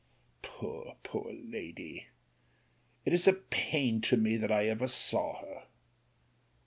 [0.41, 2.07] Poor, poor lady!
[3.05, 5.65] It is a pain to me that I ever saw her.